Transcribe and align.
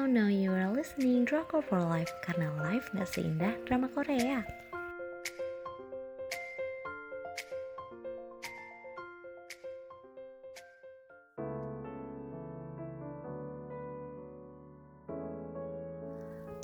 Now, 0.00 0.08
now 0.08 0.32
you 0.32 0.48
are 0.48 0.72
listening 0.72 1.28
Drama 1.28 1.60
for 1.60 1.76
Life 1.76 2.08
karena 2.24 2.48
life 2.64 2.88
gak 2.96 3.04
seindah 3.04 3.52
drama 3.68 3.84
Korea. 3.92 4.40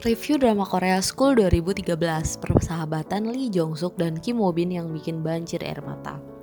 Review 0.01 0.41
drama 0.41 0.65
Korea 0.65 1.05
School 1.05 1.37
2013 1.37 1.93
Persahabatan 2.41 3.29
Lee 3.37 3.53
Jong 3.53 3.77
Suk 3.77 4.01
dan 4.01 4.17
Kim 4.17 4.41
Wo 4.41 4.49
Bin 4.49 4.73
yang 4.73 4.89
bikin 4.89 5.21
banjir 5.21 5.61
air 5.61 5.85
mata 5.85 6.36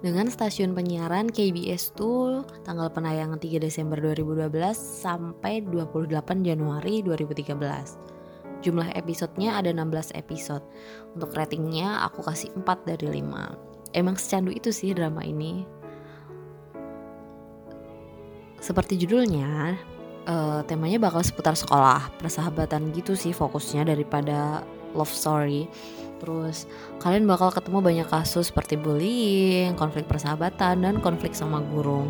dengan 0.00 0.32
stasiun 0.32 0.72
penyiaran 0.72 1.28
KBS 1.28 1.92
tuh 1.92 2.44
tanggal 2.64 2.88
penayangan 2.88 3.36
3 3.36 3.60
Desember 3.60 4.00
2012 4.00 4.48
sampai 4.76 5.60
28 5.60 6.40
Januari 6.40 7.04
2013. 7.04 8.64
Jumlah 8.64 8.92
episodenya 8.96 9.60
ada 9.60 9.72
16 9.72 10.16
episode. 10.16 10.64
Untuk 11.12 11.32
ratingnya 11.36 12.04
aku 12.08 12.24
kasih 12.24 12.48
4 12.56 12.88
dari 12.88 13.20
5. 13.20 13.92
Emang 13.96 14.16
secandu 14.16 14.52
itu 14.52 14.72
sih 14.72 14.96
drama 14.96 15.20
ini. 15.24 15.64
Seperti 18.60 19.00
judulnya, 19.00 19.76
uh, 20.30 20.60
temanya 20.64 21.02
bakal 21.02 21.20
seputar 21.26 21.58
sekolah, 21.58 22.14
persahabatan 22.22 22.94
gitu 22.94 23.18
sih 23.18 23.34
fokusnya 23.34 23.82
daripada 23.82 24.62
love 24.94 25.10
story. 25.10 25.66
Terus 26.22 26.70
kalian 27.02 27.26
bakal 27.26 27.50
ketemu 27.50 27.78
banyak 27.80 28.08
kasus 28.08 28.52
seperti 28.52 28.78
bullying, 28.78 29.74
konflik 29.74 30.06
persahabatan, 30.06 30.84
dan 30.84 30.94
konflik 31.02 31.34
sama 31.34 31.58
guru. 31.74 32.06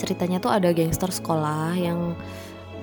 Ceritanya 0.00 0.40
tuh 0.40 0.50
ada 0.50 0.72
gangster 0.72 1.12
sekolah 1.12 1.76
yang 1.76 2.16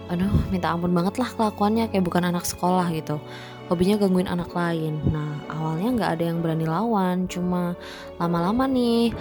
aduh 0.08 0.31
minta 0.47 0.71
ampun 0.71 0.95
banget 0.95 1.19
lah 1.19 1.27
kelakuannya 1.35 1.91
kayak 1.91 2.05
bukan 2.05 2.23
anak 2.30 2.47
sekolah 2.47 2.88
gitu. 2.95 3.19
Hobinya 3.67 3.99
gangguin 3.99 4.30
anak 4.30 4.53
lain. 4.55 5.02
Nah 5.11 5.44
awalnya 5.52 5.89
nggak 5.97 6.11
ada 6.16 6.23
yang 6.31 6.39
berani 6.39 6.64
lawan 6.64 7.27
cuma 7.27 7.75
lama-lama 8.16 8.69
nih 8.69 9.11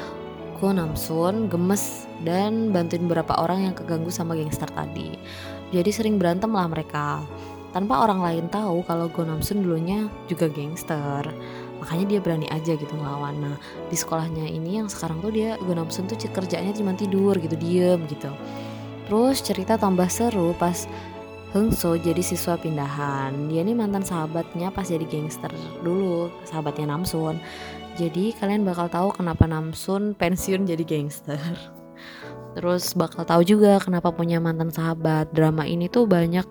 Go 0.57 0.73
Namsun 0.73 1.53
gemes 1.53 2.09
dan 2.25 2.73
bantuin 2.73 3.05
beberapa 3.05 3.37
orang 3.37 3.69
yang 3.69 3.75
keganggu 3.77 4.09
sama 4.09 4.33
gangster 4.33 4.65
tadi. 4.73 5.13
Jadi 5.69 5.91
sering 5.93 6.17
berantem 6.17 6.49
lah 6.49 6.65
mereka. 6.65 7.21
Tanpa 7.77 8.01
orang 8.01 8.25
lain 8.25 8.49
tahu 8.49 8.81
kalau 8.89 9.13
Go 9.13 9.21
Namsun 9.21 9.61
dulunya 9.61 10.09
juga 10.33 10.49
gangster. 10.49 11.29
Makanya 11.77 12.05
dia 12.09 12.21
berani 12.25 12.49
aja 12.49 12.73
gitu 12.73 12.89
ngelawan. 12.97 13.37
Nah 13.37 13.57
di 13.93 13.97
sekolahnya 14.01 14.49
ini 14.49 14.81
yang 14.81 14.89
sekarang 14.89 15.21
tuh 15.21 15.29
dia 15.29 15.61
Go 15.61 15.77
Namsun 15.77 16.09
tuh 16.09 16.17
kerjanya 16.17 16.73
cuma 16.73 16.97
tidur 16.97 17.37
gitu 17.37 17.53
diem 17.53 18.01
gitu. 18.09 18.33
Terus 19.07 19.45
cerita 19.45 19.77
tambah 19.77 20.09
seru 20.09 20.57
pas 20.57 20.89
Heng 21.57 21.73
So 21.73 21.97
jadi 21.97 22.21
siswa 22.21 22.61
pindahan. 22.61 23.49
Dia 23.49 23.65
ini 23.65 23.73
mantan 23.73 24.05
sahabatnya 24.05 24.69
pas 24.69 24.85
jadi 24.85 25.09
gangster 25.09 25.49
dulu 25.81 26.29
sahabatnya 26.45 26.93
Namsun. 26.93 27.41
Jadi 27.97 28.37
kalian 28.37 28.69
bakal 28.69 28.93
tahu 28.93 29.09
kenapa 29.17 29.49
Namsun 29.49 30.13
pensiun 30.21 30.69
jadi 30.69 30.85
gangster. 30.85 31.41
Terus 32.61 32.93
bakal 32.93 33.25
tahu 33.25 33.41
juga 33.41 33.81
kenapa 33.81 34.13
punya 34.13 34.37
mantan 34.37 34.69
sahabat. 34.69 35.33
Drama 35.33 35.65
ini 35.65 35.89
tuh 35.89 36.05
banyak 36.05 36.45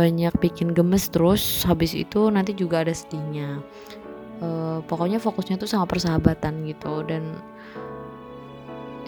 banyak 0.00 0.32
bikin 0.40 0.72
gemes 0.72 1.12
terus. 1.12 1.68
Habis 1.68 1.92
itu 1.92 2.32
nanti 2.32 2.56
juga 2.56 2.88
ada 2.88 2.96
sedihnya. 2.96 3.60
Uh, 4.40 4.80
pokoknya 4.88 5.20
fokusnya 5.20 5.60
tuh 5.60 5.68
sama 5.68 5.84
persahabatan 5.84 6.64
gitu. 6.64 7.04
Dan 7.04 7.36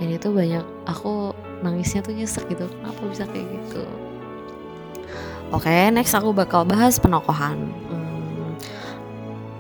ini 0.04 0.20
tuh 0.20 0.36
banyak 0.36 0.68
aku 0.84 1.32
nangisnya 1.64 2.04
tuh 2.04 2.12
nyesek 2.12 2.44
gitu. 2.52 2.68
Kenapa 2.68 3.00
bisa 3.08 3.24
kayak 3.24 3.48
gitu 3.56 4.07
oke 5.50 5.64
okay, 5.64 5.88
next 5.92 6.14
aku 6.14 6.30
bakal 6.32 6.64
bahas 6.66 6.96
penokohan 6.96 7.70
hmm, 7.90 8.52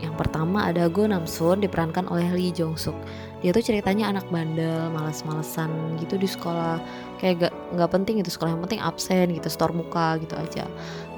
yang 0.04 0.14
pertama 0.14 0.68
ada 0.68 0.86
Go 0.90 1.06
Namsun 1.06 1.60
diperankan 1.62 2.08
oleh 2.08 2.28
Lee 2.34 2.52
Jong 2.52 2.76
Suk 2.78 2.96
dia 3.38 3.54
tuh 3.54 3.62
ceritanya 3.62 4.10
anak 4.10 4.26
bandel 4.34 4.90
males-malesan 4.90 5.70
gitu 6.02 6.18
di 6.18 6.26
sekolah 6.26 6.82
kayak 7.22 7.46
gak 7.46 7.54
nggak 7.78 7.90
penting 7.94 8.18
itu 8.18 8.34
sekolah 8.34 8.50
yang 8.50 8.62
penting 8.66 8.82
absen 8.82 9.30
gitu 9.30 9.46
store 9.46 9.70
muka 9.70 10.18
gitu 10.18 10.34
aja 10.34 10.66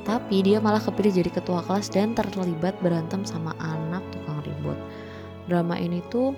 tapi 0.05 0.41
dia 0.41 0.59
malah 0.59 0.81
kepilih 0.81 1.23
jadi 1.23 1.31
ketua 1.31 1.61
kelas 1.65 1.93
dan 1.93 2.17
terlibat 2.17 2.73
berantem 2.81 3.23
sama 3.23 3.53
anak 3.61 4.01
tukang 4.11 4.41
ribut. 4.43 4.79
Drama 5.47 5.77
ini 5.77 6.01
tuh 6.09 6.33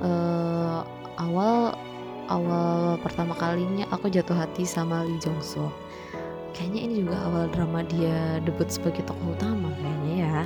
uh, 0.00 0.80
awal 1.18 1.74
awal 2.30 2.96
pertama 3.02 3.34
kalinya 3.34 3.88
aku 3.90 4.12
jatuh 4.12 4.32
hati 4.32 4.62
sama 4.62 5.02
Lee 5.02 5.18
Jong 5.18 5.40
Suk. 5.42 5.72
Kayaknya 6.58 6.80
ini 6.90 6.94
juga 7.06 7.16
awal 7.22 7.46
drama 7.54 7.86
dia 7.86 8.42
debut 8.42 8.66
sebagai 8.66 9.06
tokoh 9.06 9.38
utama 9.38 9.70
kayaknya 9.78 10.14
ya. 10.26 10.38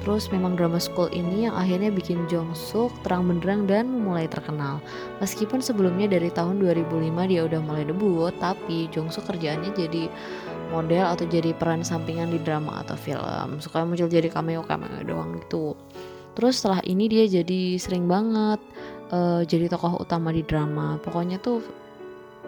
Terus 0.00 0.32
memang 0.32 0.56
drama 0.56 0.80
school 0.80 1.12
ini 1.12 1.44
yang 1.44 1.52
akhirnya 1.52 1.92
bikin 1.92 2.24
Jong 2.24 2.56
Suk 2.56 2.88
terang 3.04 3.28
benderang 3.28 3.68
dan 3.68 3.84
mulai 3.84 4.24
terkenal. 4.24 4.80
Meskipun 5.20 5.60
sebelumnya 5.60 6.08
dari 6.08 6.32
tahun 6.32 6.56
2005 6.64 7.04
dia 7.28 7.44
udah 7.44 7.60
mulai 7.60 7.84
debut, 7.84 8.32
tapi 8.40 8.88
Jong 8.88 9.12
Suk 9.12 9.28
kerjaannya 9.28 9.76
jadi 9.76 10.08
model 10.70 11.04
atau 11.04 11.26
jadi 11.26 11.50
peran 11.52 11.82
sampingan 11.82 12.30
di 12.30 12.38
drama 12.40 12.80
atau 12.86 12.94
film 12.94 13.58
suka 13.58 13.82
muncul 13.82 14.06
jadi 14.06 14.30
cameo 14.30 14.62
cameo 14.64 15.02
doang 15.02 15.36
gitu 15.42 15.74
terus 16.38 16.62
setelah 16.62 16.80
ini 16.86 17.10
dia 17.10 17.26
jadi 17.26 17.76
sering 17.76 18.06
banget 18.06 18.62
uh, 19.10 19.42
jadi 19.42 19.66
tokoh 19.66 19.98
utama 19.98 20.30
di 20.30 20.46
drama 20.46 20.96
pokoknya 21.02 21.42
tuh 21.42 21.60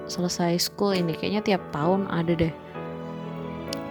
selesai 0.06 0.58
school 0.58 0.94
ini 0.96 1.14
kayaknya 1.18 1.42
tiap 1.42 1.62
tahun 1.70 2.08
ada 2.10 2.34
deh 2.34 2.54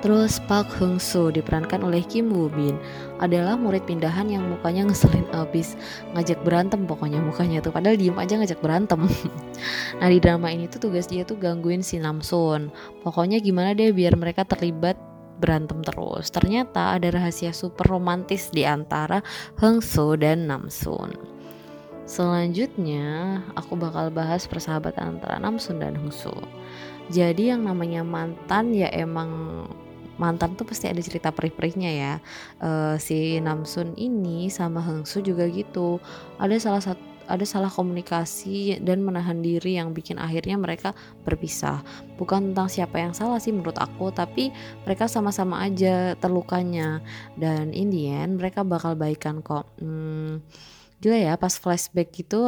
Terus 0.01 0.41
Park 0.49 0.73
Hung 0.81 0.97
Soo 0.97 1.29
diperankan 1.29 1.85
oleh 1.85 2.01
Kim 2.01 2.33
Woo 2.33 2.49
Bin 2.49 2.73
adalah 3.21 3.53
murid 3.53 3.85
pindahan 3.85 4.33
yang 4.33 4.49
mukanya 4.49 4.89
ngeselin 4.89 5.29
abis 5.29 5.77
ngajak 6.17 6.41
berantem 6.41 6.89
pokoknya 6.89 7.21
mukanya 7.21 7.61
tuh 7.61 7.69
padahal 7.69 8.01
diem 8.01 8.17
aja 8.17 8.41
ngajak 8.41 8.57
berantem. 8.65 9.05
nah 10.01 10.09
di 10.09 10.17
drama 10.17 10.49
ini 10.49 10.65
tuh 10.65 10.89
tugas 10.89 11.05
dia 11.05 11.21
tuh 11.21 11.37
gangguin 11.37 11.85
si 11.85 12.01
Namsun. 12.01 12.73
Pokoknya 13.05 13.37
gimana 13.45 13.77
deh 13.77 13.93
biar 13.93 14.17
mereka 14.17 14.41
terlibat 14.41 14.97
berantem 15.37 15.85
terus. 15.85 16.33
Ternyata 16.33 16.97
ada 16.97 17.13
rahasia 17.13 17.53
super 17.53 17.85
romantis 17.85 18.49
di 18.49 18.65
antara 18.65 19.21
Hung 19.61 19.85
Soo 19.85 20.17
dan 20.17 20.49
Namsun. 20.49 21.40
Selanjutnya, 22.11 23.39
aku 23.55 23.79
bakal 23.79 24.11
bahas 24.11 24.43
persahabatan 24.43 25.15
antara 25.15 25.39
Namsun 25.39 25.79
dan 25.79 25.95
Hung 25.95 26.11
Soo. 26.11 26.43
Jadi 27.07 27.55
yang 27.55 27.63
namanya 27.63 28.03
mantan 28.03 28.75
ya 28.75 28.91
emang 28.91 29.63
mantan 30.19 30.59
tuh 30.59 30.67
pasti 30.67 30.91
ada 30.91 30.99
cerita 30.99 31.31
perih-perihnya 31.31 31.91
ya 31.95 32.13
uh, 32.59 32.99
si 32.99 33.39
Namsun 33.39 33.95
ini 33.95 34.51
sama 34.51 34.83
Hengsu 34.83 35.23
juga 35.25 35.49
gitu 35.49 35.97
ada 36.37 36.53
salah 36.61 36.83
satu 36.83 37.01
ada 37.31 37.47
salah 37.47 37.71
komunikasi 37.71 38.83
dan 38.83 39.07
menahan 39.07 39.39
diri 39.39 39.79
yang 39.79 39.95
bikin 39.95 40.19
akhirnya 40.19 40.59
mereka 40.59 40.91
berpisah. 41.23 41.79
Bukan 42.19 42.51
tentang 42.51 42.67
siapa 42.67 42.99
yang 42.99 43.15
salah 43.15 43.39
sih 43.39 43.55
menurut 43.55 43.79
aku, 43.79 44.11
tapi 44.11 44.51
mereka 44.83 45.07
sama-sama 45.07 45.63
aja 45.63 46.19
terlukanya. 46.19 46.99
Dan 47.39 47.71
in 47.71 47.87
the 47.87 48.11
mereka 48.27 48.67
bakal 48.67 48.99
baikan 48.99 49.39
kok. 49.39 49.63
Hmm, 49.79 50.43
gila 51.01 51.17
ya 51.17 51.33
pas 51.35 51.57
flashback 51.57 52.13
gitu 52.13 52.45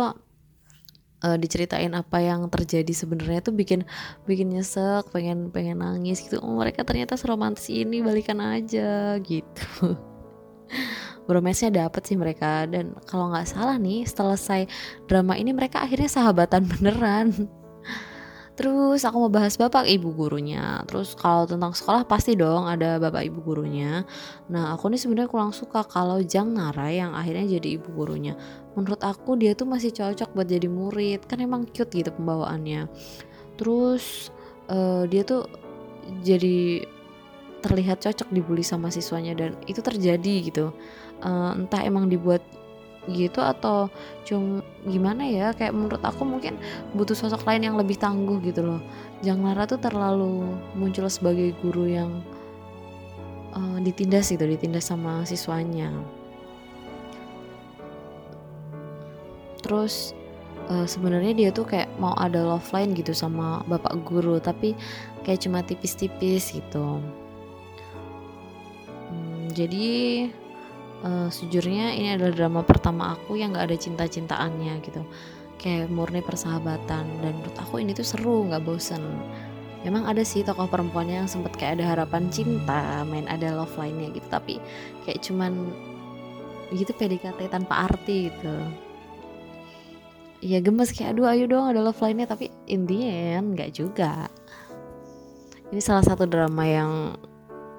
uh, 1.24 1.38
diceritain 1.40 1.91
apa 1.96 2.19
yang 2.19 2.46
terjadi 2.52 2.91
sebenarnya 2.91 3.41
tuh 3.41 3.56
bikin 3.56 3.88
bikin 4.28 4.52
nyesek 4.52 5.09
pengen 5.09 5.50
pengen 5.50 5.80
nangis 5.81 6.22
gitu. 6.22 6.38
Oh 6.44 6.59
mereka 6.59 6.84
ternyata 6.84 7.16
seromantis 7.16 7.72
ini 7.72 8.03
balikan 8.03 8.44
aja 8.44 9.18
gitu. 9.24 9.97
Bromesnya 11.28 11.72
dapet 11.72 12.03
sih 12.03 12.19
mereka. 12.19 12.68
Dan 12.68 12.94
kalau 13.08 13.31
nggak 13.31 13.47
salah 13.47 13.80
nih 13.80 14.03
selesai 14.03 14.68
drama 15.08 15.40
ini 15.40 15.56
mereka 15.56 15.81
akhirnya 15.81 16.12
sahabatan 16.12 16.68
beneran 16.68 17.47
Terus 18.53 19.02
aku 19.02 19.18
mau 19.25 19.31
bahas 19.34 19.58
bapak 19.58 19.90
ibu 19.90 20.14
gurunya. 20.14 20.85
Terus 20.85 21.17
kalau 21.17 21.50
tentang 21.50 21.73
sekolah 21.73 22.05
pasti 22.05 22.38
dong 22.38 22.70
ada 22.70 23.02
bapak 23.02 23.26
ibu 23.26 23.41
gurunya. 23.41 24.05
Nah 24.46 24.78
aku 24.78 24.94
nih 24.94 25.02
sebenarnya 25.02 25.29
kurang 25.29 25.50
suka 25.58 25.82
kalau 25.82 26.22
Jang 26.22 26.53
Nara 26.53 26.94
yang 26.94 27.17
akhirnya 27.17 27.58
jadi 27.58 27.82
ibu 27.82 27.90
gurunya. 27.90 28.38
Menurut 28.78 29.02
aku 29.02 29.34
dia 29.41 29.58
tuh 29.58 29.66
masih 29.66 29.90
cocok 29.90 30.38
buat 30.38 30.46
jadi 30.46 30.70
murid. 30.70 31.26
Kan 31.26 31.41
emang 31.41 31.66
cute 31.73 31.90
gitu 31.97 32.14
pembawaannya. 32.14 32.85
Terus 33.58 34.29
uh, 34.70 35.09
dia 35.09 35.26
tuh 35.26 35.49
jadi 36.22 36.85
terlihat 37.66 38.06
cocok 38.06 38.29
dibully 38.29 38.61
sama 38.61 38.94
siswanya 38.94 39.34
dan 39.34 39.58
itu 39.66 39.82
terjadi 39.82 40.34
gitu. 40.46 40.70
Uh, 41.26 41.58
entah 41.58 41.82
emang 41.82 42.06
dibuat 42.06 42.46
gitu 43.11 43.44
atau 43.44 43.91
cuma 44.23 44.64
gimana 44.88 45.28
ya 45.28 45.52
kayak 45.52 45.76
menurut 45.76 46.00
aku 46.03 46.23
mungkin 46.23 46.55
butuh 46.96 47.16
sosok 47.16 47.44
lain 47.44 47.67
yang 47.67 47.76
lebih 47.76 48.00
tangguh 48.00 48.40
gitu 48.44 48.64
loh. 48.64 48.82
Jang 49.23 49.44
Lara 49.44 49.67
tuh 49.67 49.79
terlalu 49.79 50.55
muncul 50.76 51.08
sebagai 51.11 51.52
guru 51.59 51.88
yang 51.88 52.23
uh, 53.55 53.78
ditindas 53.84 54.32
gitu 54.32 54.44
ditindas 54.47 54.88
sama 54.88 55.28
siswanya. 55.28 55.91
Terus 59.64 60.11
uh, 60.67 60.88
sebenarnya 60.88 61.34
dia 61.35 61.49
tuh 61.52 61.67
kayak 61.67 61.91
mau 61.99 62.16
ada 62.20 62.44
love 62.44 62.67
line 62.76 62.96
gitu 62.96 63.16
sama 63.16 63.64
bapak 63.67 63.96
guru 64.03 64.40
tapi 64.40 64.76
kayak 65.23 65.44
cuma 65.44 65.64
tipis-tipis 65.64 66.52
gitu. 66.52 66.99
Hmm, 69.08 69.47
jadi 69.52 70.28
uh, 71.03 71.28
sejujurnya 71.29 71.94
ini 71.94 72.16
adalah 72.16 72.34
drama 72.34 72.61
pertama 72.64 73.14
aku 73.14 73.38
yang 73.38 73.53
gak 73.53 73.70
ada 73.70 73.78
cinta-cintaannya 73.78 74.79
gitu. 74.82 75.03
Kayak 75.59 75.91
murni 75.91 76.23
persahabatan. 76.23 77.05
Dan 77.22 77.32
menurut 77.40 77.58
aku 77.59 77.79
ini 77.79 77.96
tuh 77.96 78.08
seru 78.08 78.47
nggak 78.47 78.64
bosen. 78.64 79.03
Memang 79.84 80.08
ada 80.08 80.23
sih 80.23 80.44
tokoh 80.44 80.67
perempuannya 80.67 81.23
yang 81.23 81.29
sempet 81.29 81.55
kayak 81.59 81.79
ada 81.79 81.96
harapan 81.96 82.32
cinta 82.32 83.03
main 83.03 83.28
ada 83.28 83.52
love 83.52 83.76
line-nya 83.76 84.16
gitu. 84.16 84.28
Tapi 84.32 84.59
kayak 85.08 85.20
cuman 85.23 85.72
gitu 86.73 86.91
PDKT 86.96 87.52
tanpa 87.52 87.88
arti 87.91 88.32
gitu. 88.32 88.56
Ya 90.44 90.59
gemes 90.59 90.91
kayak 90.91 91.16
aduh 91.16 91.32
ayo 91.32 91.47
dong 91.47 91.67
ada 91.67 91.79
love 91.79 91.99
line-nya. 91.99 92.28
Tapi 92.28 92.52
in 92.67 92.84
the 92.88 93.40
nggak 93.40 93.72
juga. 93.76 94.28
Ini 95.72 95.79
salah 95.79 96.03
satu 96.03 96.28
drama 96.28 96.64
yang 96.67 96.91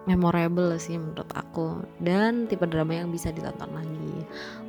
memorable 0.05 0.77
sih 0.77 1.01
menurut 1.01 1.29
aku 1.33 1.81
dan 2.01 2.45
tipe 2.45 2.65
drama 2.69 2.93
yang 2.93 3.09
bisa 3.09 3.33
ditonton 3.33 3.73
lagi. 3.73 4.17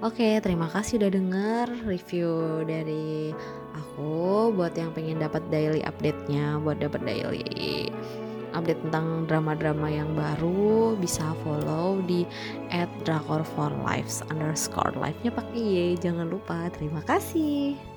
Oke, 0.03 0.39
terima 0.39 0.71
kasih 0.71 0.99
udah 0.99 1.11
denger 1.11 1.67
review 1.87 2.63
dari 2.63 3.35
aku. 3.75 4.51
Buat 4.55 4.79
yang 4.79 4.95
pengen 4.95 5.19
dapat 5.19 5.43
daily 5.51 5.83
update-nya, 5.83 6.59
buat 6.63 6.79
dapat 6.79 7.03
daily 7.03 7.91
update 8.55 8.79
tentang 8.87 9.27
drama-drama 9.27 9.91
yang 9.91 10.15
baru 10.15 10.95
bisa 10.95 11.35
follow 11.43 11.99
di 12.07 12.23
at 12.71 12.87
drakor 13.03 13.43
for 13.43 13.67
lives 13.83 14.23
underscore 14.31 14.95
live 14.95 15.19
nya 15.27 15.31
pakai 15.35 15.59
y. 15.59 15.79
Jangan 15.99 16.31
lupa 16.31 16.71
terima 16.71 17.03
kasih 17.03 17.94